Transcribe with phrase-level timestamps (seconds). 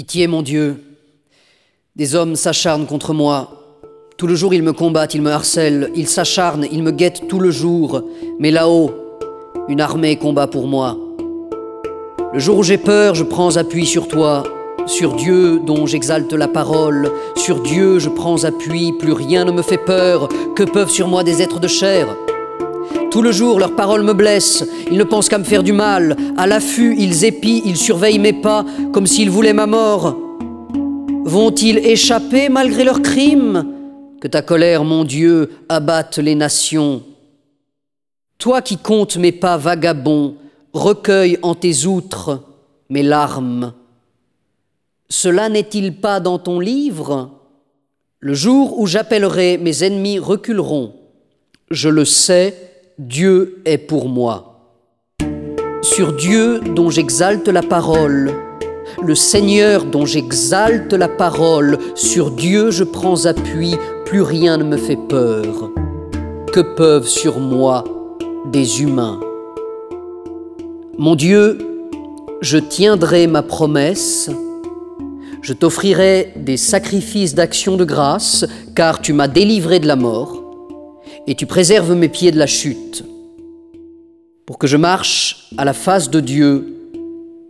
[0.00, 0.82] Pitié, mon Dieu.
[1.94, 3.50] Des hommes s'acharnent contre moi.
[4.16, 7.38] Tout le jour, ils me combattent, ils me harcèlent, ils s'acharnent, ils me guettent tout
[7.38, 8.00] le jour.
[8.38, 8.92] Mais là-haut,
[9.68, 10.96] une armée combat pour moi.
[12.32, 14.42] Le jour où j'ai peur, je prends appui sur toi,
[14.86, 17.12] sur Dieu dont j'exalte la parole.
[17.36, 20.30] Sur Dieu, je prends appui, plus rien ne me fait peur.
[20.56, 22.08] Que peuvent sur moi des êtres de chair?
[23.10, 24.64] Tout le jour, leurs paroles me blessent.
[24.90, 26.16] Ils ne pensent qu'à me faire du mal.
[26.36, 30.16] À l'affût, ils épient, ils surveillent mes pas, comme s'ils voulaient ma mort.
[31.24, 33.66] Vont-ils échapper malgré leurs crimes?
[34.20, 37.02] Que ta colère, mon Dieu, abatte les nations.
[38.38, 40.36] Toi qui comptes mes pas vagabonds,
[40.72, 42.42] recueille en tes outres
[42.88, 43.72] mes larmes.
[45.08, 47.30] Cela n'est-il pas dans ton livre?
[48.20, 50.94] Le jour où j'appellerai, mes ennemis reculeront.
[51.70, 52.69] Je le sais,
[53.00, 54.60] Dieu est pour moi.
[55.80, 58.30] Sur Dieu dont j'exalte la parole,
[59.02, 64.76] le Seigneur dont j'exalte la parole, sur Dieu je prends appui, plus rien ne me
[64.76, 65.70] fait peur.
[66.52, 67.84] Que peuvent sur moi
[68.52, 69.18] des humains?
[70.98, 71.56] Mon Dieu,
[72.42, 74.28] je tiendrai ma promesse,
[75.40, 78.44] je t'offrirai des sacrifices d'action de grâce,
[78.76, 80.39] car tu m'as délivré de la mort
[81.26, 83.04] et tu préserves mes pieds de la chute,
[84.46, 86.76] pour que je marche à la face de Dieu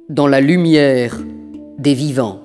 [0.08, 1.18] dans la lumière
[1.78, 2.40] des vivants.